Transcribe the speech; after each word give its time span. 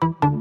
Thank 0.00 0.16
you. 0.24 0.31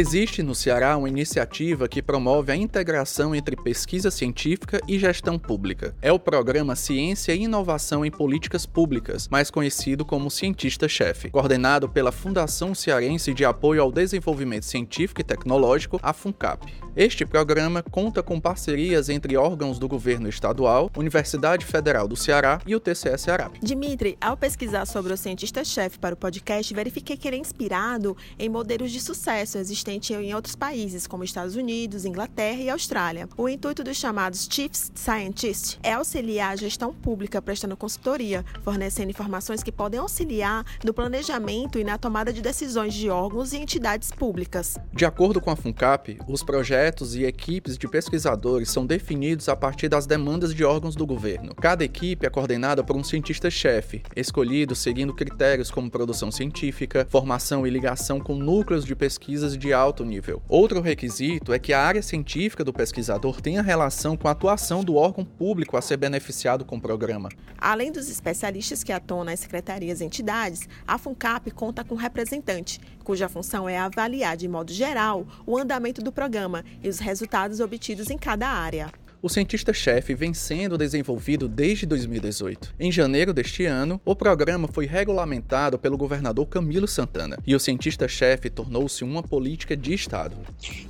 Existe 0.00 0.42
no 0.42 0.54
Ceará 0.54 0.96
uma 0.96 1.10
iniciativa 1.10 1.86
que 1.86 2.00
promove 2.00 2.50
a 2.50 2.56
integração 2.56 3.34
entre 3.34 3.54
pesquisa 3.54 4.10
científica 4.10 4.80
e 4.88 4.98
gestão 4.98 5.38
pública. 5.38 5.94
É 6.00 6.10
o 6.10 6.18
programa 6.18 6.74
Ciência 6.74 7.34
e 7.34 7.42
Inovação 7.42 8.02
em 8.02 8.10
Políticas 8.10 8.64
Públicas, 8.64 9.28
mais 9.28 9.50
conhecido 9.50 10.02
como 10.02 10.30
Cientista-Chefe, 10.30 11.28
coordenado 11.28 11.86
pela 11.86 12.10
Fundação 12.10 12.74
Cearense 12.74 13.34
de 13.34 13.44
Apoio 13.44 13.82
ao 13.82 13.92
Desenvolvimento 13.92 14.64
Científico 14.64 15.20
e 15.20 15.24
Tecnológico, 15.24 16.00
a 16.02 16.14
FUNCAP. 16.14 16.72
Este 16.96 17.26
programa 17.26 17.82
conta 17.82 18.22
com 18.22 18.40
parcerias 18.40 19.10
entre 19.10 19.36
órgãos 19.36 19.78
do 19.78 19.86
governo 19.86 20.30
estadual, 20.30 20.90
Universidade 20.96 21.66
Federal 21.66 22.08
do 22.08 22.16
Ceará 22.16 22.58
e 22.66 22.74
o 22.74 22.80
TCE 22.80 23.18
Ceará. 23.18 23.50
Dimitri, 23.62 24.16
ao 24.18 24.34
pesquisar 24.34 24.86
sobre 24.86 25.12
o 25.12 25.16
cientista-chefe 25.16 25.98
para 25.98 26.14
o 26.14 26.18
podcast, 26.18 26.72
verifiquei 26.72 27.18
que 27.18 27.28
ele 27.28 27.36
é 27.36 27.40
inspirado 27.40 28.16
em 28.38 28.48
modelos 28.48 28.90
de 28.90 28.98
sucesso 28.98 29.58
existentes 29.58 29.89
em 29.90 30.34
outros 30.34 30.54
países, 30.54 31.06
como 31.06 31.24
Estados 31.24 31.56
Unidos, 31.56 32.04
Inglaterra 32.04 32.60
e 32.60 32.70
Austrália. 32.70 33.28
O 33.36 33.48
intuito 33.48 33.82
dos 33.82 33.96
chamados 33.96 34.48
Chief 34.50 34.70
Scientists 34.94 35.78
é 35.82 35.94
auxiliar 35.94 36.52
a 36.52 36.56
gestão 36.56 36.92
pública 36.92 37.42
prestando 37.42 37.76
consultoria, 37.76 38.44
fornecendo 38.62 39.10
informações 39.10 39.62
que 39.62 39.72
podem 39.72 39.98
auxiliar 40.00 40.64
no 40.84 40.94
planejamento 40.94 41.78
e 41.78 41.84
na 41.84 41.98
tomada 41.98 42.32
de 42.32 42.40
decisões 42.40 42.94
de 42.94 43.10
órgãos 43.10 43.52
e 43.52 43.56
entidades 43.56 44.10
públicas. 44.10 44.76
De 44.92 45.04
acordo 45.04 45.40
com 45.40 45.50
a 45.50 45.56
FUNCAP, 45.56 46.18
os 46.28 46.42
projetos 46.42 47.14
e 47.14 47.24
equipes 47.24 47.76
de 47.76 47.88
pesquisadores 47.88 48.70
são 48.70 48.86
definidos 48.86 49.48
a 49.48 49.56
partir 49.56 49.88
das 49.88 50.06
demandas 50.06 50.54
de 50.54 50.64
órgãos 50.64 50.94
do 50.94 51.06
governo. 51.06 51.54
Cada 51.54 51.84
equipe 51.84 52.26
é 52.26 52.30
coordenada 52.30 52.84
por 52.84 52.96
um 52.96 53.04
cientista-chefe, 53.04 54.02
escolhido 54.14 54.74
seguindo 54.74 55.14
critérios 55.14 55.70
como 55.70 55.90
produção 55.90 56.30
científica, 56.30 57.06
formação 57.08 57.66
e 57.66 57.70
ligação 57.70 58.20
com 58.20 58.34
núcleos 58.34 58.84
de 58.84 58.94
pesquisas 58.94 59.56
de 59.56 59.69
alto 59.72 60.04
nível. 60.04 60.42
Outro 60.48 60.80
requisito 60.80 61.52
é 61.52 61.58
que 61.58 61.72
a 61.72 61.80
área 61.80 62.02
científica 62.02 62.64
do 62.64 62.72
pesquisador 62.72 63.40
tenha 63.40 63.62
relação 63.62 64.16
com 64.16 64.28
a 64.28 64.32
atuação 64.32 64.82
do 64.82 64.96
órgão 64.96 65.24
público 65.24 65.76
a 65.76 65.82
ser 65.82 65.96
beneficiado 65.96 66.64
com 66.64 66.76
o 66.76 66.80
programa. 66.80 67.28
Além 67.58 67.92
dos 67.92 68.08
especialistas 68.08 68.82
que 68.82 68.92
atuam 68.92 69.24
nas 69.24 69.40
secretarias 69.40 70.00
e 70.00 70.04
entidades, 70.04 70.68
a 70.86 70.98
FUNCAP 70.98 71.50
conta 71.50 71.84
com 71.84 71.94
um 71.94 71.98
representante, 71.98 72.80
cuja 73.04 73.28
função 73.28 73.68
é 73.68 73.78
avaliar 73.78 74.36
de 74.36 74.48
modo 74.48 74.72
geral 74.72 75.26
o 75.46 75.58
andamento 75.58 76.02
do 76.02 76.12
programa 76.12 76.64
e 76.82 76.88
os 76.88 76.98
resultados 76.98 77.60
obtidos 77.60 78.10
em 78.10 78.18
cada 78.18 78.48
área 78.48 78.90
o 79.22 79.28
cientista-chefe 79.28 80.14
vem 80.14 80.32
sendo 80.32 80.78
desenvolvido 80.78 81.46
desde 81.46 81.84
2018. 81.84 82.74
Em 82.80 82.90
janeiro 82.90 83.34
deste 83.34 83.66
ano, 83.66 84.00
o 84.04 84.16
programa 84.16 84.66
foi 84.66 84.86
regulamentado 84.86 85.78
pelo 85.78 85.96
governador 85.96 86.46
Camilo 86.46 86.88
Santana 86.88 87.38
e 87.46 87.54
o 87.54 87.60
cientista-chefe 87.60 88.48
tornou-se 88.48 89.04
uma 89.04 89.22
política 89.22 89.76
de 89.76 89.92
Estado. 89.92 90.36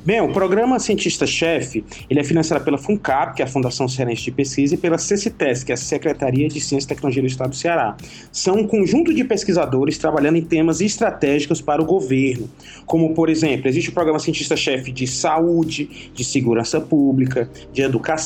Bem, 0.04 0.20
o 0.20 0.32
programa 0.32 0.78
Cientista-Chefe 0.78 1.84
ele 2.08 2.20
é 2.20 2.24
financiado 2.24 2.64
pela 2.64 2.78
FUNCAP, 2.78 3.36
que 3.36 3.42
é 3.42 3.44
a 3.44 3.48
Fundação 3.48 3.88
Cearense 3.88 4.22
de 4.24 4.30
Pesquisa, 4.30 4.74
e 4.74 4.78
pela 4.78 4.96
CCTES, 4.96 5.64
que 5.64 5.72
é 5.72 5.74
a 5.74 5.78
Secretaria 5.78 6.48
de 6.48 6.60
Ciência 6.60 6.86
e 6.86 6.88
Tecnologia 6.88 7.22
do 7.22 7.28
Estado 7.28 7.50
do 7.50 7.56
Ceará. 7.56 7.96
São 8.30 8.56
um 8.56 8.66
conjunto 8.66 9.12
de 9.12 9.24
pesquisadores 9.24 9.98
trabalhando 9.98 10.36
em 10.36 10.42
temas 10.42 10.80
estratégicos 10.80 11.60
para 11.60 11.82
o 11.82 11.84
governo, 11.84 12.48
como, 12.86 13.12
por 13.12 13.28
exemplo, 13.28 13.68
existe 13.68 13.90
o 13.90 13.92
programa 13.92 14.18
Cientista-Chefe 14.18 14.92
de 14.92 15.06
Saúde, 15.06 16.10
de 16.14 16.22
Segurança 16.22 16.80
Pública, 16.80 17.50
de 17.72 17.82
Educação, 17.82 18.19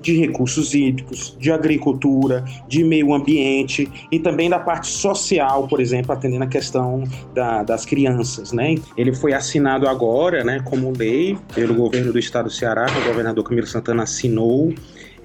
de 0.00 0.18
recursos 0.18 0.74
hídricos, 0.74 1.36
de 1.38 1.50
agricultura, 1.50 2.44
de 2.68 2.84
meio 2.84 3.14
ambiente 3.14 3.90
e 4.10 4.18
também 4.18 4.48
da 4.48 4.58
parte 4.58 4.88
social, 4.88 5.66
por 5.68 5.80
exemplo, 5.80 6.12
atendendo 6.12 6.44
a 6.44 6.48
questão 6.48 7.04
da, 7.34 7.62
das 7.62 7.84
crianças. 7.84 8.52
Né? 8.52 8.76
Ele 8.96 9.14
foi 9.14 9.32
assinado 9.32 9.88
agora 9.88 10.44
né, 10.44 10.60
como 10.64 10.92
lei 10.96 11.36
pelo 11.54 11.74
governo 11.74 12.12
do 12.12 12.18
estado 12.18 12.44
do 12.44 12.50
Ceará, 12.50 12.86
o 12.86 13.08
governador 13.08 13.44
Camilo 13.44 13.66
Santana 13.66 14.02
assinou 14.02 14.72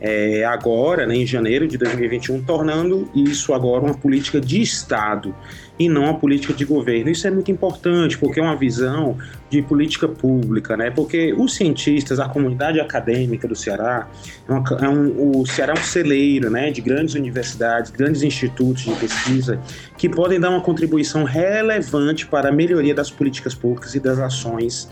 é, 0.01 0.45
agora, 0.45 1.05
né, 1.05 1.15
em 1.15 1.25
janeiro 1.25 1.67
de 1.67 1.77
2021, 1.77 2.41
tornando 2.43 3.09
isso 3.13 3.53
agora 3.53 3.83
uma 3.83 3.93
política 3.93 4.39
de 4.39 4.61
Estado 4.61 5.35
e 5.77 5.87
não 5.87 6.03
uma 6.03 6.13
política 6.13 6.53
de 6.53 6.65
governo. 6.65 7.09
Isso 7.09 7.25
é 7.25 7.31
muito 7.31 7.49
importante 7.51 8.17
porque 8.17 8.39
é 8.39 8.43
uma 8.43 8.55
visão 8.55 9.17
de 9.49 9.61
política 9.61 10.07
pública, 10.07 10.75
né? 10.75 10.91
Porque 10.91 11.33
os 11.33 11.55
cientistas, 11.55 12.19
a 12.19 12.27
comunidade 12.27 12.79
acadêmica 12.79 13.47
do 13.47 13.55
Ceará, 13.55 14.07
é, 14.47 14.51
uma, 14.51 14.63
é 14.81 14.89
um, 14.89 15.39
o 15.39 15.45
Ceará 15.45 15.73
é 15.75 15.79
um 15.79 15.83
celeiro, 15.83 16.49
né, 16.49 16.69
de 16.69 16.81
grandes 16.81 17.15
universidades, 17.15 17.91
grandes 17.91 18.23
institutos 18.23 18.83
de 18.83 18.91
pesquisa 18.95 19.59
que 19.97 20.09
podem 20.09 20.39
dar 20.39 20.49
uma 20.49 20.61
contribuição 20.61 21.23
relevante 21.23 22.25
para 22.25 22.49
a 22.49 22.51
melhoria 22.51 22.93
das 22.93 23.09
políticas 23.09 23.55
públicas 23.55 23.95
e 23.95 23.99
das 23.99 24.19
ações 24.19 24.89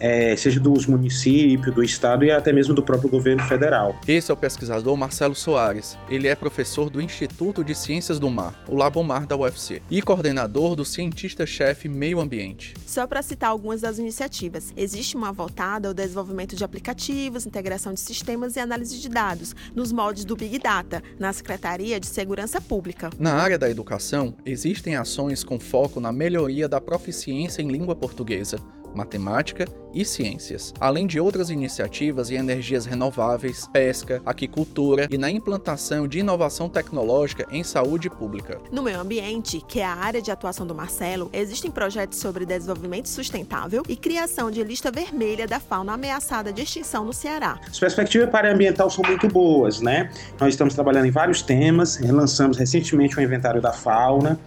é, 0.00 0.34
seja 0.34 0.58
dos 0.58 0.86
municípios, 0.86 1.74
do 1.74 1.84
estado 1.84 2.24
e 2.24 2.30
até 2.30 2.52
mesmo 2.52 2.74
do 2.74 2.82
próprio 2.82 3.10
governo 3.10 3.42
federal. 3.44 3.94
Esse 4.08 4.30
é 4.30 4.34
o 4.34 4.36
pesquisador 4.36 4.96
Marcelo 4.96 5.34
Soares. 5.34 5.96
Ele 6.08 6.26
é 6.26 6.34
professor 6.34 6.88
do 6.88 7.00
Instituto 7.00 7.62
de 7.62 7.74
Ciências 7.74 8.18
do 8.18 8.30
Mar, 8.30 8.64
o 8.66 8.74
Labomar 8.74 9.26
da 9.26 9.36
UFC, 9.36 9.82
e 9.90 10.00
coordenador 10.00 10.74
do 10.74 10.84
cientista-chefe 10.84 11.88
Meio 11.88 12.20
Ambiente. 12.20 12.74
Só 12.86 13.06
para 13.06 13.22
citar 13.22 13.50
algumas 13.50 13.82
das 13.82 13.98
iniciativas, 13.98 14.72
existe 14.76 15.16
uma 15.16 15.32
voltada 15.32 15.88
ao 15.88 15.94
desenvolvimento 15.94 16.56
de 16.56 16.64
aplicativos, 16.64 17.46
integração 17.46 17.92
de 17.92 18.00
sistemas 18.00 18.56
e 18.56 18.60
análise 18.60 18.98
de 18.98 19.08
dados, 19.08 19.54
nos 19.74 19.92
moldes 19.92 20.24
do 20.24 20.34
Big 20.34 20.58
Data, 20.58 21.02
na 21.18 21.32
Secretaria 21.32 22.00
de 22.00 22.06
Segurança 22.06 22.60
Pública. 22.60 23.10
Na 23.18 23.34
área 23.34 23.58
da 23.58 23.68
educação, 23.68 24.34
existem 24.46 24.96
ações 24.96 25.44
com 25.44 25.60
foco 25.60 26.00
na 26.00 26.12
melhoria 26.12 26.68
da 26.68 26.80
proficiência 26.80 27.60
em 27.60 27.68
língua 27.68 27.94
portuguesa, 27.94 28.58
matemática 28.94 29.66
e 29.92 30.04
ciências, 30.04 30.72
além 30.78 31.06
de 31.06 31.18
outras 31.18 31.50
iniciativas 31.50 32.30
em 32.30 32.36
energias 32.36 32.86
renováveis, 32.86 33.68
pesca, 33.72 34.22
aquicultura 34.24 35.08
e 35.10 35.18
na 35.18 35.30
implantação 35.30 36.06
de 36.06 36.20
inovação 36.20 36.68
tecnológica 36.68 37.46
em 37.50 37.64
saúde 37.64 38.08
pública. 38.08 38.60
No 38.70 38.82
meio 38.82 39.00
ambiente, 39.00 39.60
que 39.66 39.80
é 39.80 39.84
a 39.84 39.94
área 39.94 40.22
de 40.22 40.30
atuação 40.30 40.66
do 40.66 40.74
Marcelo, 40.74 41.28
existem 41.32 41.70
projetos 41.70 42.18
sobre 42.18 42.46
desenvolvimento 42.46 43.08
sustentável 43.08 43.82
e 43.88 43.96
criação 43.96 44.50
de 44.50 44.62
lista 44.62 44.90
vermelha 44.90 45.46
da 45.46 45.58
fauna 45.58 45.94
ameaçada 45.94 46.52
de 46.52 46.62
extinção 46.62 47.04
no 47.04 47.12
Ceará. 47.12 47.58
As 47.68 47.78
perspectivas 47.78 48.30
para 48.30 48.52
ambiental 48.52 48.90
são 48.90 49.04
muito 49.06 49.26
boas, 49.28 49.80
né? 49.80 50.10
Nós 50.38 50.50
estamos 50.50 50.74
trabalhando 50.74 51.06
em 51.06 51.10
vários 51.10 51.42
temas, 51.42 52.00
lançamos 52.00 52.56
recentemente 52.56 53.18
o 53.18 53.20
inventário 53.20 53.60
da 53.60 53.72
fauna, 53.72 54.38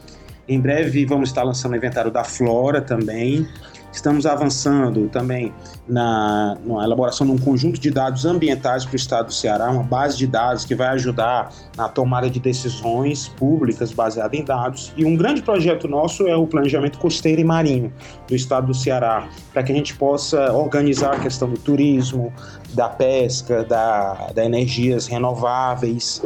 em 0.47 0.59
breve 0.59 1.05
vamos 1.05 1.29
estar 1.29 1.43
lançando 1.43 1.73
o 1.73 1.75
inventário 1.75 2.11
da 2.11 2.23
flora 2.23 2.81
também. 2.81 3.47
Estamos 3.93 4.25
avançando 4.25 5.07
também 5.07 5.53
na, 5.87 6.57
na, 6.65 6.83
elaboração 6.83 7.27
de 7.27 7.33
um 7.33 7.37
conjunto 7.37 7.79
de 7.79 7.91
dados 7.91 8.25
ambientais 8.25 8.85
para 8.85 8.93
o 8.93 8.95
estado 8.95 9.27
do 9.27 9.33
Ceará, 9.33 9.69
uma 9.69 9.83
base 9.83 10.17
de 10.17 10.25
dados 10.25 10.65
que 10.65 10.73
vai 10.73 10.87
ajudar 10.87 11.53
na 11.77 11.87
tomada 11.87 12.27
de 12.27 12.39
decisões 12.39 13.27
públicas 13.27 13.93
baseada 13.93 14.35
em 14.35 14.43
dados. 14.43 14.91
E 14.97 15.05
um 15.05 15.15
grande 15.15 15.43
projeto 15.43 15.87
nosso 15.87 16.27
é 16.27 16.35
o 16.35 16.47
planejamento 16.47 16.97
costeiro 16.97 17.39
e 17.39 17.43
marinho 17.43 17.93
do 18.27 18.35
estado 18.35 18.67
do 18.67 18.73
Ceará, 18.73 19.27
para 19.53 19.61
que 19.61 19.71
a 19.71 19.75
gente 19.75 19.95
possa 19.95 20.51
organizar 20.51 21.13
a 21.13 21.19
questão 21.19 21.47
do 21.47 21.59
turismo, 21.59 22.33
da 22.73 22.89
pesca, 22.89 23.63
da, 23.63 24.31
da 24.33 24.43
energias 24.43 25.05
renováveis, 25.05 26.19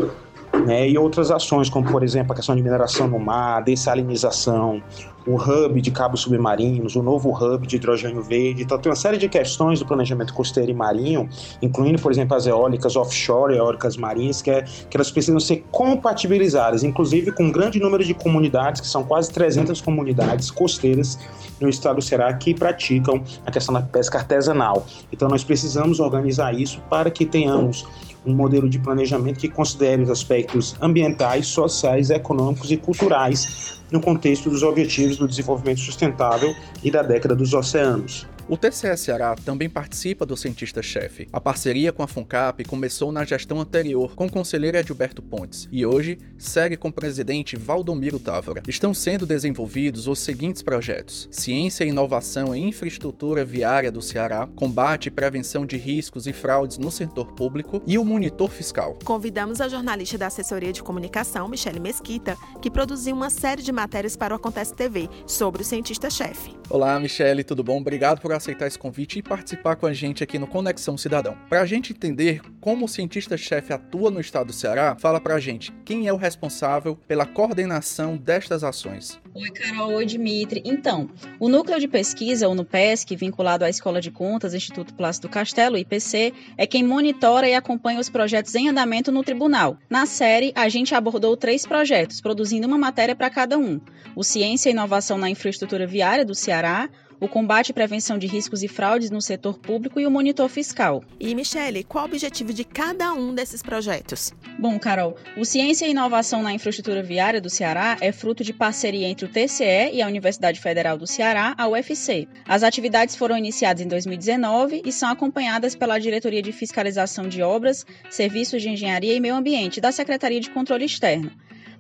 né, 0.68 0.90
e 0.90 0.98
outras 0.98 1.32
ações, 1.32 1.70
como 1.70 1.90
por 1.90 2.04
exemplo 2.04 2.34
a 2.34 2.36
questão 2.36 2.54
de 2.54 2.62
mineração 2.62 3.08
no 3.08 3.18
mar, 3.18 3.64
dessalinização, 3.64 4.84
o 5.26 5.36
hub 5.36 5.80
de 5.80 5.92
cabos 5.92 6.22
submarinos, 6.22 6.98
o 6.98 7.02
novo 7.02 7.30
hub 7.30 7.66
de 7.66 7.78
hidrogênio 7.78 8.22
verde. 8.22 8.64
Então, 8.64 8.78
tem 8.78 8.90
uma 8.90 8.96
série 8.96 9.18
de 9.18 9.30
questões 9.30 9.80
do 9.80 9.86
planejamento 9.86 10.34
costeiro 10.34 10.70
e 10.70 10.74
marinho, 10.74 11.30
incluindo, 11.62 12.02
por 12.02 12.12
exemplo, 12.12 12.36
as 12.36 12.46
eólicas 12.46 12.98
offshore, 12.98 13.56
eólicas 13.56 13.96
marinhas, 13.96 14.42
que, 14.42 14.52
é, 14.52 14.62
que 14.62 14.98
elas 14.98 15.10
precisam 15.10 15.40
ser 15.40 15.66
compatibilizadas, 15.72 16.84
inclusive 16.84 17.32
com 17.32 17.44
um 17.44 17.52
grande 17.52 17.80
número 17.80 18.04
de 18.04 18.14
comunidades, 18.14 18.82
que 18.82 18.88
são 18.88 19.06
quase 19.06 19.32
300 19.32 19.80
comunidades 19.80 20.52
costeiras 20.52 21.18
no 21.62 21.70
estado 21.70 21.96
do 21.96 22.02
Ceará 22.02 22.34
que 22.34 22.54
praticam 22.54 23.24
a 23.46 23.52
questão 23.52 23.74
da 23.74 23.82
pesca 23.82 24.18
artesanal. 24.18 24.86
Então, 25.14 25.30
nós 25.30 25.46
precisamos 25.46 26.02
organizar 26.02 26.54
isso 26.54 26.82
para 26.90 27.10
que 27.10 27.26
tenhamos 27.26 27.86
um 28.28 28.36
modelo 28.36 28.70
de 28.70 28.78
planejamento 28.78 29.40
que 29.40 29.48
considere 29.48 30.04
os 30.04 30.10
aspectos 30.10 30.76
ambientais, 30.82 31.48
sociais, 31.48 32.10
econômicos 32.10 32.70
e 32.72 32.78
culturais 32.78 33.82
no 33.92 34.02
contexto 34.02 34.50
dos 34.50 34.64
Objetivos 34.64 35.18
do 35.18 35.28
Desenvolvimento 35.28 35.80
Sustentável 35.80 36.54
e 36.84 36.92
da 36.92 37.02
década 37.02 37.36
dos 37.36 37.54
oceanos. 37.54 38.28
O 38.50 38.56
TCE 38.56 38.96
Ceará 38.96 39.36
também 39.36 39.70
participa 39.70 40.26
do 40.26 40.38
cientista-chefe. 40.38 41.28
A 41.34 41.42
parceria 41.42 41.92
com 41.92 42.02
a 42.02 42.08
FUNCAP 42.08 42.64
começou 42.64 43.12
na 43.12 43.26
gestão 43.26 43.60
anterior 43.60 44.16
com 44.16 44.26
o 44.26 44.32
conselheiro 44.32 44.78
Edilberto 44.78 45.22
Pontes 45.22 45.68
e 45.70 45.86
hoje 45.86 46.18
segue 46.38 46.78
com 46.78 46.88
o 46.88 46.94
presidente 46.94 47.58
Valdomiro 47.58 48.18
Távora. 48.18 48.64
Estão 48.66 48.94
sendo 48.94 49.26
desenvolvidos 49.26 50.08
os 50.08 50.20
seguintes 50.20 50.62
projetos: 50.62 51.28
Ciência 51.30 51.84
e 51.84 51.90
Inovação 51.90 52.56
em 52.56 52.70
Infraestrutura 52.70 53.44
Viária 53.44 53.92
do 53.92 54.02
Ceará, 54.02 54.48
Combate 54.56 55.08
e 55.08 55.12
Prevenção 55.12 55.66
de 55.66 55.76
Riscos 55.76 56.26
e 56.26 56.32
Fraudes 56.32 56.78
no 56.78 56.90
Setor 56.90 57.34
Público 57.34 57.82
e 57.86 57.98
o 57.98 58.06
Monitor 58.06 58.50
Fiscal. 58.50 58.98
Convidamos 59.04 59.60
a 59.60 59.68
jornalista 59.68 60.18
da 60.18 60.28
Assessoria 60.28 60.72
de 60.72 60.82
Comunicação, 60.82 61.50
Michele 61.50 61.82
Mesquita, 61.82 62.38
que 62.62 62.72
produziu 62.72 63.14
uma 63.14 63.30
série 63.30 63.62
de 63.62 63.74
matérias 63.74 64.16
para 64.16 64.34
o 64.34 64.38
Acontece 64.38 64.74
TV 64.74 65.10
sobre 65.26 65.64
o 65.64 65.66
cientista-chefe. 65.66 66.56
Olá, 66.70 66.98
Michele, 66.98 67.44
tudo 67.44 67.62
bom? 67.62 67.82
Obrigado 67.82 68.22
por 68.22 68.37
aceitar 68.38 68.68
esse 68.68 68.80
convite 68.80 69.20
e 69.20 69.24
participar 69.24 69.76
com 69.76 69.86
a 69.86 69.94
gente 69.94 70.24
aqui 70.24 70.40
no 70.40 70.48
Conexão 70.48 70.98
Cidadão. 70.98 71.38
Para 71.50 71.62
a 71.62 71.66
gente 71.66 71.94
entender 71.94 72.42
como 72.62 72.86
o 72.86 72.88
cientista-chefe 72.88 73.74
atua 73.74 74.10
no 74.10 74.20
estado 74.20 74.48
do 74.48 74.54
Ceará, 74.54 74.96
fala 75.00 75.20
para 75.20 75.36
a 75.36 75.40
gente 75.40 75.72
quem 75.84 76.08
é 76.08 76.14
o 76.14 76.18
responsável 76.18 76.96
pela 77.08 77.26
coordenação 77.26 78.18
destas 78.18 78.64
ações. 78.64 79.20
Oi, 79.34 79.50
Carol. 79.52 79.94
Oi, 79.94 80.06
Dimitri. 80.06 80.62
Então, 80.66 81.10
o 81.40 81.48
Núcleo 81.48 81.80
de 81.80 81.88
Pesquisa, 81.88 82.48
o 82.48 82.56
NUPESC, 82.56 83.16
vinculado 83.16 83.64
à 83.64 83.70
Escola 83.70 84.02
de 84.02 84.10
Contas, 84.10 84.54
Instituto 84.54 84.94
Plácido 84.94 85.30
Castelo, 85.30 85.78
IPC, 85.78 86.34
é 86.58 86.66
quem 86.66 86.84
monitora 86.84 87.48
e 87.48 87.54
acompanha 87.54 88.00
os 88.00 88.10
projetos 88.10 88.56
em 88.56 88.70
andamento 88.70 89.12
no 89.12 89.24
tribunal. 89.24 89.78
Na 89.90 90.06
série, 90.06 90.52
a 90.56 90.68
gente 90.70 90.96
abordou 90.96 91.38
três 91.38 91.66
projetos, 91.66 92.20
produzindo 92.20 92.68
uma 92.68 92.78
matéria 92.78 93.16
para 93.16 93.30
cada 93.30 93.58
um. 93.58 93.80
O 94.16 94.24
Ciência 94.24 94.70
e 94.70 94.74
Inovação 94.74 95.18
na 95.18 95.30
Infraestrutura 95.30 95.86
Viária 95.86 96.26
do 96.26 96.34
Ceará, 96.34 96.90
o 97.20 97.28
combate 97.28 97.70
e 97.70 97.74
prevenção 97.74 98.18
de 98.18 98.28
riscos 98.28 98.64
e 98.64 98.68
fraudes 98.68 99.10
no 99.10 99.22
setor 99.22 99.58
público 99.58 100.00
e 100.00 100.06
o 100.06 100.12
monitor 100.12 100.50
fiscal. 100.50 101.04
E, 101.20 101.34
Michele, 101.34 101.84
qual 101.84 102.06
o 102.06 102.08
objetivo 102.08 102.54
de 102.54 102.64
cada 102.64 103.14
um 103.14 103.34
desses 103.34 103.62
projetos? 103.62 104.34
Bom, 104.60 104.78
Carol, 104.80 105.16
o 105.36 105.46
Ciência 105.46 105.86
e 105.86 105.92
Inovação 105.92 106.42
na 106.42 106.54
Infraestrutura 106.54 107.04
Viária 107.04 107.42
do 107.42 107.50
Ceará 107.50 107.98
é 108.02 108.12
fruto 108.12 108.44
de 108.44 108.54
parceria 108.54 109.08
entre 109.08 109.26
o 109.26 109.30
TCE 109.30 109.92
e 109.94 110.02
a 110.02 110.08
Universidade 110.08 110.60
Federal 110.60 110.98
do 110.98 111.08
Ceará, 111.08 111.54
a 111.58 111.68
UFC. 111.68 112.28
As 112.48 112.64
atividades 112.64 113.16
foram 113.16 113.38
iniciadas 113.38 113.84
em 113.84 113.88
2019 113.88 114.82
e 114.86 114.92
são 114.92 115.10
acompanhadas 115.10 115.76
pela 115.76 116.00
Diretoria 116.00 116.42
de 116.42 116.52
Fiscalização 116.52 117.28
de 117.28 117.42
Obras, 117.42 117.86
Serviços 118.10 118.62
de 118.62 118.70
Engenharia 118.70 119.14
e 119.14 119.20
Meio 119.20 119.36
Ambiente 119.36 119.82
da 119.82 119.92
Secretaria 119.92 120.40
de 120.40 120.50
Controle 120.50 120.86
Externo. 120.86 121.32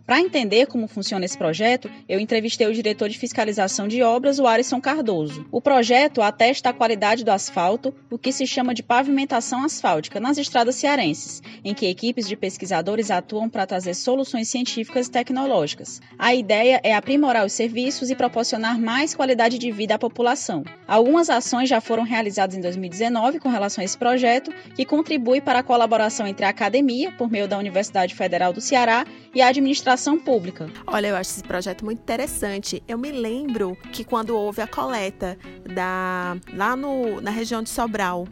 Para 0.07 0.21
entender 0.21 0.67
como 0.67 0.87
funciona 0.87 1.25
esse 1.25 1.37
projeto, 1.37 1.91
eu 2.07 2.17
entrevistei 2.17 2.65
o 2.65 2.73
diretor 2.73 3.09
de 3.09 3.19
fiscalização 3.19 3.89
de 3.89 4.01
obras, 4.01 4.39
o 4.39 4.47
Alisson 4.47 4.79
Cardoso. 4.79 5.45
O 5.51 5.59
projeto 5.59 6.21
atesta 6.21 6.69
a 6.69 6.73
qualidade 6.73 7.25
do 7.25 7.29
asfalto, 7.29 7.93
o 8.09 8.17
que 8.17 8.31
se 8.31 8.47
chama 8.47 8.73
de 8.73 8.81
pavimentação 8.81 9.65
asfáltica, 9.65 10.17
nas 10.17 10.37
estradas 10.37 10.75
cearenses, 10.75 11.43
em 11.61 11.73
que 11.73 11.87
equipes 11.87 12.25
de 12.25 12.37
pesquisadores 12.37 13.11
atuam 13.11 13.49
para 13.49 13.67
trazer 13.67 13.95
soluções 13.95 14.47
científicas 14.47 15.07
e 15.07 15.11
tecnológicas. 15.11 15.99
A 16.17 16.33
ideia 16.33 16.79
é 16.85 16.95
aprimorar 16.95 17.45
os 17.45 17.51
serviços 17.51 18.09
e 18.09 18.15
proporcionar 18.15 18.79
mais 18.79 19.13
qualidade 19.13 19.57
de 19.57 19.69
vida 19.71 19.95
à 19.95 19.99
população. 19.99 20.63
Algumas 20.87 21.29
ações 21.29 21.67
já 21.67 21.81
foram 21.81 22.03
realizadas 22.03 22.55
em 22.55 22.61
2019 22.61 23.41
com 23.41 23.49
relação 23.49 23.81
a 23.81 23.85
esse 23.85 23.97
projeto, 23.97 24.53
que 24.73 24.85
contribui 24.85 25.41
para 25.41 25.59
a 25.59 25.63
colaboração 25.63 26.25
entre 26.25 26.45
a 26.45 26.49
academia, 26.49 27.11
por 27.11 27.29
meio 27.29 27.45
da 27.45 27.57
Universidade 27.57 28.15
Federal 28.15 28.53
do 28.53 28.61
Ceará, 28.61 29.05
e 29.35 29.41
a 29.41 29.49
administração 29.49 29.96
pública. 30.19 30.69
Olha, 30.85 31.07
eu 31.07 31.15
acho 31.15 31.31
esse 31.31 31.43
projeto 31.43 31.83
muito 31.83 31.99
interessante. 31.99 32.83
Eu 32.87 32.97
me 32.97 33.11
lembro 33.11 33.75
que 33.91 34.03
quando 34.03 34.37
houve 34.37 34.61
a 34.61 34.67
coleta 34.67 35.37
da 35.73 36.37
lá 36.53 36.75
no, 36.75 37.19
na 37.19 37.31
região 37.31 37.61
de 37.61 37.69
Sobral, 37.69 38.27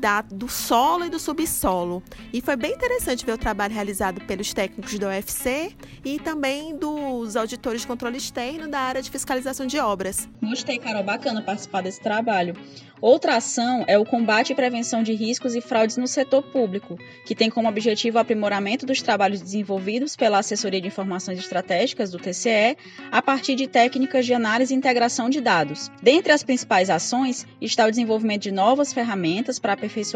da, 0.00 0.22
do 0.22 0.48
solo 0.48 1.04
e 1.04 1.10
do 1.10 1.18
subsolo. 1.18 2.02
E 2.32 2.40
foi 2.40 2.56
bem 2.56 2.72
interessante 2.72 3.24
ver 3.24 3.32
o 3.32 3.38
trabalho 3.38 3.74
realizado 3.74 4.20
pelos 4.22 4.52
técnicos 4.52 4.98
do 4.98 5.06
UFC 5.06 5.72
e 6.04 6.18
também 6.18 6.76
dos 6.76 7.36
auditores 7.36 7.82
de 7.82 7.86
controle 7.86 8.16
externo 8.16 8.68
da 8.68 8.80
área 8.80 9.02
de 9.02 9.10
fiscalização 9.10 9.66
de 9.66 9.78
obras. 9.78 10.28
Gostei, 10.42 10.78
Carol, 10.78 11.04
bacana 11.04 11.42
participar 11.42 11.82
desse 11.82 12.00
trabalho. 12.00 12.56
Outra 13.00 13.36
ação 13.36 13.82
é 13.86 13.98
o 13.98 14.04
combate 14.04 14.52
e 14.52 14.54
prevenção 14.54 15.02
de 15.02 15.14
riscos 15.14 15.54
e 15.54 15.60
fraudes 15.62 15.96
no 15.96 16.06
setor 16.06 16.42
público, 16.42 16.98
que 17.24 17.34
tem 17.34 17.48
como 17.48 17.66
objetivo 17.66 18.18
o 18.18 18.20
aprimoramento 18.20 18.84
dos 18.84 19.00
trabalhos 19.00 19.40
desenvolvidos 19.40 20.14
pela 20.16 20.38
Assessoria 20.38 20.82
de 20.82 20.88
Informações 20.88 21.38
Estratégicas 21.38 22.10
do 22.10 22.18
TCE 22.18 22.76
a 23.10 23.22
partir 23.22 23.54
de 23.54 23.66
técnicas 23.66 24.26
de 24.26 24.34
análise 24.34 24.74
e 24.74 24.76
integração 24.76 25.30
de 25.30 25.40
dados. 25.40 25.90
Dentre 26.02 26.32
as 26.32 26.42
principais 26.42 26.90
ações 26.90 27.46
está 27.58 27.86
o 27.86 27.90
desenvolvimento 27.90 28.42
de 28.42 28.52
novas 28.52 28.92
ferramentas 28.92 29.58
para 29.58 29.72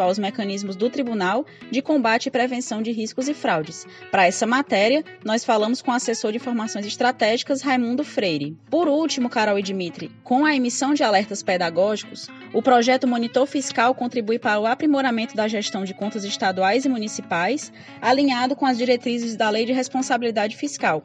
os 0.09 0.19
mecanismos 0.19 0.76
do 0.76 0.88
Tribunal 0.88 1.44
de 1.71 1.82
Combate 1.82 2.26
e 2.26 2.31
Prevenção 2.31 2.81
de 2.81 2.93
Riscos 2.93 3.29
e 3.29 3.35
Fraudes. 3.35 3.87
Para 4.11 4.26
essa 4.26 4.47
matéria, 4.47 5.05
nós 5.25 5.44
falamos 5.44 5.82
com 5.82 5.91
o 5.91 5.94
assessor 5.94 6.31
de 6.31 6.38
Informações 6.38 6.87
Estratégicas 6.87 7.62
Raimundo 7.62 8.05
Freire. 8.05 8.56
Por 8.71 8.88
último, 8.88 9.29
Carol 9.29 9.59
e 9.59 9.62
Dimitri, 9.62 10.11
com 10.23 10.44
a 10.44 10.55
emissão 10.55 10.94
de 10.94 11.03
alertas 11.03 11.43
pedagógicos, 11.43 12.29
o 12.53 12.62
projeto 12.62 13.09
Monitor 13.09 13.47
Fiscal 13.47 13.94
contribui 13.94 14.38
para 14.38 14.61
o 14.61 14.67
aprimoramento 14.67 15.35
da 15.35 15.49
gestão 15.49 15.85
de 15.85 15.94
contas 15.94 16.25
estaduais 16.25 16.85
e 16.85 16.88
municipais, 16.88 17.73
alinhado 18.00 18.55
com 18.55 18.67
as 18.67 18.79
diretrizes 18.79 19.37
da 19.37 19.50
Lei 19.50 19.65
de 19.65 19.73
Responsabilidade 19.73 20.56
Fiscal. 20.56 21.03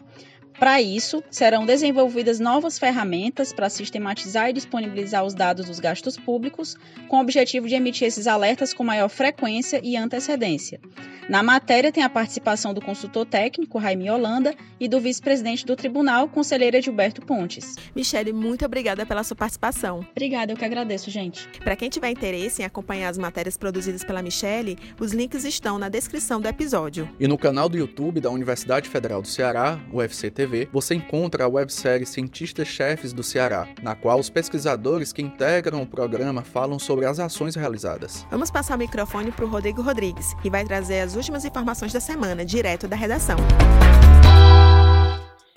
Para 0.59 0.81
isso, 0.81 1.23
serão 1.31 1.65
desenvolvidas 1.65 2.38
novas 2.38 2.77
ferramentas 2.77 3.53
para 3.53 3.69
sistematizar 3.69 4.50
e 4.50 4.53
disponibilizar 4.53 5.23
os 5.23 5.33
dados 5.33 5.67
dos 5.67 5.79
gastos 5.79 6.17
públicos, 6.17 6.75
com 7.07 7.17
o 7.17 7.21
objetivo 7.21 7.65
de 7.65 7.75
emitir 7.75 8.07
esses 8.07 8.27
alertas 8.27 8.73
com 8.73 8.83
maior 8.83 9.07
frequência 9.07 9.79
e 9.81 9.95
antecedência. 9.95 10.81
Na 11.29 11.44
matéria 11.44 11.91
tem 11.91 12.03
a 12.03 12.09
participação 12.09 12.73
do 12.73 12.81
consultor 12.81 13.23
técnico 13.23 13.77
Raimi 13.77 14.09
Holanda 14.09 14.56
e 14.79 14.88
do 14.88 15.00
vice-presidente 15.00 15.63
do 15.63 15.75
tribunal, 15.75 16.27
conselheira 16.27 16.81
Gilberto 16.81 17.21
Pontes. 17.21 17.75
Michele, 17.95 18.33
muito 18.33 18.65
obrigada 18.65 19.06
pela 19.06 19.23
sua 19.23 19.38
participação. 19.38 20.03
Obrigada, 20.11 20.51
eu 20.51 20.57
que 20.57 20.65
agradeço, 20.65 21.11
gente. 21.11 21.47
Para 21.63 21.75
quem 21.75 21.88
tiver 21.88 22.09
interesse 22.09 22.63
em 22.63 22.65
acompanhar 22.65 23.09
as 23.09 23.17
matérias 23.19 23.57
produzidas 23.57 24.03
pela 24.03 24.23
Michele, 24.23 24.75
os 25.00 25.13
links 25.13 25.45
estão 25.45 25.77
na 25.77 25.88
descrição 25.88 26.41
do 26.41 26.47
episódio. 26.47 27.07
E 27.19 27.27
no 27.27 27.38
canal 27.38 27.69
do 27.69 27.77
YouTube 27.77 28.19
da 28.19 28.31
Universidade 28.31 28.89
Federal 28.89 29.21
do 29.21 29.27
Ceará, 29.27 29.79
UFC 29.94 30.31
TV, 30.50 30.68
você 30.72 30.96
encontra 30.96 31.46
a 31.46 31.48
websérie 31.48 32.06
Cientistas 32.06 32.68
Chefes 32.68 33.13
do 33.13 33.22
Ceará, 33.22 33.68
na 33.81 33.96
qual 33.96 34.19
os 34.19 34.30
pesquisadores 34.30 35.13
que 35.13 35.22
integram 35.22 35.84
o 35.84 35.88
programa 35.88 36.42
falam 36.42 36.80
sobre 36.80 37.06
as 37.06 37.19
ações 37.19 37.56
realizadas. 37.56 38.25
Vamos 38.31 38.50
passar 38.50 38.75
o 38.75 38.80
microfone 38.80 39.31
para 39.31 39.46
o 39.46 39.48
Rodrigo 39.48 39.81
Rodrigues, 39.81 40.34
que 40.42 40.50
vai 40.50 40.66
trazer 40.66 41.01
as 41.01 41.16
últimas 41.16 41.46
informações 41.46 41.94
da 41.94 42.00
semana, 42.00 42.44
direto 42.44 42.88
da 42.88 42.96
redação. 42.96 43.38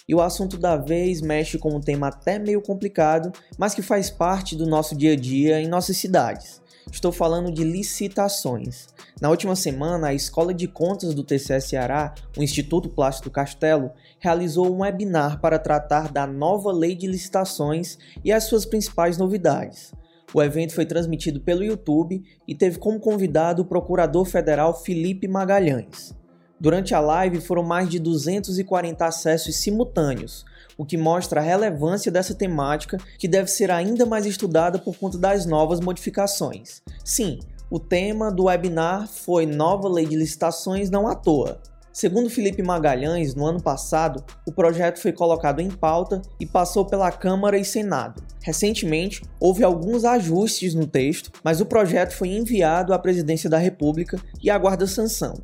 E 0.09 0.15
o 0.15 0.21
assunto 0.21 0.57
da 0.57 0.77
vez 0.77 1.21
mexe 1.21 1.59
com 1.59 1.77
um 1.77 1.81
tema 1.81 2.09
até 2.09 2.39
meio 2.39 2.61
complicado, 2.61 3.33
mas 3.59 3.75
que 3.75 3.83
faz 3.83 4.11
parte 4.11 4.57
do 4.57 4.67
nosso 4.67 4.97
dia 4.97 5.13
a 5.13 5.17
dia 5.17 5.61
em 5.61 5.69
nossas 5.69 5.97
cidades. 5.97 6.61
Estou 6.91 7.13
falando 7.13 7.53
de 7.53 7.63
licitações. 7.63 8.89
Na 9.21 9.31
última 9.31 9.55
semana, 9.55 10.09
a 10.09 10.15
Escola 10.15 10.53
de 10.53 10.67
Contas 10.67 11.15
do 11.15 11.23
TCE 11.23 11.61
Ceará, 11.61 12.15
o 12.37 12.43
Instituto 12.43 12.89
Plástico 12.89 13.31
Castelo, 13.31 13.93
realizou 14.19 14.75
um 14.75 14.81
webinar 14.81 15.41
para 15.41 15.59
tratar 15.59 16.13
da 16.13 16.27
nova 16.27 16.73
lei 16.73 16.95
de 16.95 17.07
licitações 17.07 17.99
e 18.25 18.33
as 18.33 18.45
suas 18.45 18.67
principais 18.67 19.17
novidades. 19.17 19.93
O 20.35 20.43
evento 20.43 20.75
foi 20.75 20.87
transmitido 20.87 21.41
pelo 21.41 21.63
YouTube 21.63 22.23
e 22.49 22.55
teve 22.55 22.79
como 22.79 22.99
convidado 22.99 23.63
o 23.63 23.67
procurador 23.67 24.25
federal 24.25 24.75
Felipe 24.83 25.29
Magalhães. 25.29 26.15
Durante 26.63 26.95
a 26.95 27.01
live 27.01 27.41
foram 27.41 27.65
mais 27.65 27.89
de 27.89 27.99
240 27.99 29.05
acessos 29.05 29.57
simultâneos, 29.57 30.45
o 30.79 30.87
que 30.87 30.97
mostra 30.97 31.41
a 31.41 31.43
relevância 31.43 32.09
dessa 32.09 32.37
temática 32.37 32.99
que 33.19 33.27
deve 33.27 33.51
ser 33.51 33.69
ainda 33.69 34.07
mais 34.07 34.27
estudada 34.27 34.79
por 34.79 34.97
conta 34.97 35.19
das 35.19 35.45
novas 35.45 35.81
modificações. 35.81 36.81
Sim, 37.05 37.41
o 37.69 37.81
tema 37.81 38.31
do 38.31 38.45
webinar 38.45 39.09
foi 39.09 39.45
Nova 39.45 39.89
Lei 39.89 40.07
de 40.07 40.15
Licitações 40.15 40.89
não 40.89 41.09
à 41.09 41.17
toa. 41.17 41.61
Segundo 41.93 42.31
Felipe 42.31 42.63
Magalhães, 42.63 43.35
no 43.35 43.45
ano 43.45 43.61
passado, 43.61 44.25
o 44.47 44.53
projeto 44.53 45.01
foi 45.01 45.13
colocado 45.13 45.59
em 45.59 45.69
pauta 45.69 46.23
e 46.39 46.47
passou 46.47 46.87
pela 46.87 47.11
Câmara 47.11 47.59
e 47.59 47.65
Senado. 47.65 48.23
Recentemente, 48.41 49.21
houve 49.41 49.65
alguns 49.65 50.05
ajustes 50.05 50.75
no 50.75 50.87
texto, 50.87 51.33
mas 51.43 51.61
o 51.61 51.67
projeto 51.67 52.13
foi 52.13 52.29
enviado 52.29 52.95
à 52.95 52.99
Presidência 53.01 53.51
da 53.51 53.59
República 53.59 54.17
e 54.41 54.49
aguarda 54.49 54.87
sanção. 54.87 55.35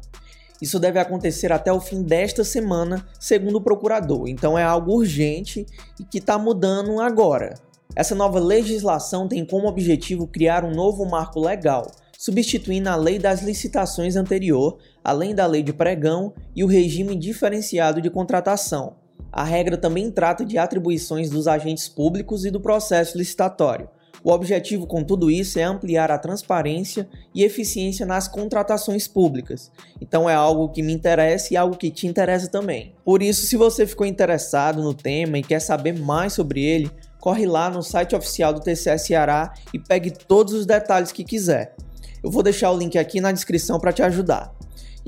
Isso 0.61 0.79
deve 0.79 0.99
acontecer 0.99 1.53
até 1.53 1.73
o 1.73 1.81
fim 1.81 2.03
desta 2.03 2.43
semana, 2.43 3.07
segundo 3.19 3.57
o 3.57 3.61
procurador, 3.61 4.29
então 4.29 4.59
é 4.59 4.65
algo 4.65 4.93
urgente 4.93 5.65
e 6.01 6.05
que 6.05 6.19
está 6.19 6.39
mudando 6.39 7.01
agora. 7.01 7.55
Essa 7.95 8.15
nova 8.15 8.39
legislação 8.39 9.29
tem 9.29 9.45
como 9.45 9.69
objetivo 9.69 10.27
criar 10.27 10.65
um 10.65 10.73
novo 10.73 11.05
marco 11.05 11.41
legal 11.41 11.91
substituindo 12.19 12.89
a 12.89 12.97
lei 12.97 13.17
das 13.17 13.43
licitações 13.43 14.17
anterior, 14.17 14.79
além 15.05 15.37
da 15.37 15.47
lei 15.47 15.63
de 15.63 15.73
pregão 15.73 16.35
e 16.55 16.65
o 16.65 16.67
regime 16.67 17.15
diferenciado 17.15 18.03
de 18.03 18.11
contratação. 18.11 18.97
A 19.31 19.45
regra 19.45 19.77
também 19.77 20.11
trata 20.11 20.45
de 20.45 20.59
atribuições 20.59 21.31
dos 21.31 21.47
agentes 21.47 21.89
públicos 21.89 22.45
e 22.45 22.51
do 22.51 22.61
processo 22.61 23.17
licitatório. 23.17 23.89
O 24.23 24.33
objetivo 24.33 24.87
com 24.87 25.05
tudo 25.05 25.31
isso 25.31 25.59
é 25.59 25.63
ampliar 25.63 26.11
a 26.11 26.19
transparência 26.19 27.09
e 27.35 27.45
eficiência 27.45 28.05
nas 28.05 28.27
contratações 28.27 29.07
públicas. 29.07 29.71
Então 30.01 30.29
é 30.29 30.35
algo 30.35 30.69
que 30.69 30.83
me 30.83 30.93
interessa 30.93 31.55
e 31.55 31.57
algo 31.57 31.77
que 31.77 31.91
te 31.91 32.07
interessa 32.07 32.49
também. 32.49 32.95
Por 33.05 33.23
isso, 33.23 33.47
se 33.47 33.57
você 33.57 33.87
ficou 33.87 34.07
interessado 34.07 34.83
no 34.83 34.93
tema 34.93 35.39
e 35.39 35.43
quer 35.43 35.61
saber 35.61 35.99
mais 35.99 36.33
sobre 36.33 36.63
ele, 36.63 36.91
corre 37.21 37.47
lá 37.47 37.71
no 37.71 37.83
site 37.83 38.15
oficial 38.15 38.53
do 38.53 38.61
TCS 38.61 39.03
Ceará 39.03 39.53
e 39.73 39.79
pegue 39.79 40.11
todos 40.11 40.53
os 40.53 40.67
detalhes 40.67 41.13
que 41.13 41.25
quiser. 41.25 41.75
Eu 42.23 42.31
vou 42.31 42.43
deixar 42.43 42.71
o 42.71 42.77
link 42.77 42.99
aqui 42.99 43.21
na 43.21 43.33
descrição 43.33 43.79
para 43.79 43.93
te 43.93 44.03
ajudar. 44.03 44.53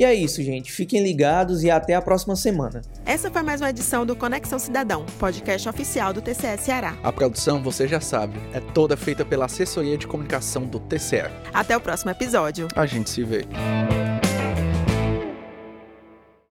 E 0.00 0.04
é 0.04 0.14
isso, 0.14 0.42
gente. 0.42 0.73
Fiquem 0.73 1.02
ligados 1.02 1.62
e 1.62 1.71
até 1.71 1.95
a 1.95 2.00
próxima 2.00 2.35
semana. 2.35 2.80
Essa 3.04 3.30
foi 3.30 3.42
mais 3.42 3.61
uma 3.61 3.69
edição 3.69 4.07
do 4.07 4.16
Conexão 4.16 4.59
Cidadão, 4.59 5.04
podcast 5.19 5.69
oficial 5.69 6.11
do 6.11 6.23
TCE 6.23 6.57
Ceará. 6.57 6.97
A 7.02 7.12
produção, 7.12 7.62
você 7.62 7.87
já 7.87 8.00
sabe, 8.00 8.40
é 8.54 8.61
toda 8.61 8.97
feita 8.97 9.26
pela 9.26 9.45
assessoria 9.45 9.99
de 9.99 10.07
comunicação 10.07 10.64
do 10.64 10.80
TCE. 10.80 11.30
Até 11.52 11.76
o 11.76 11.80
próximo 11.83 12.11
episódio. 12.11 12.66
A 12.75 12.87
gente 12.87 13.11
se 13.11 13.23
vê. 13.23 13.45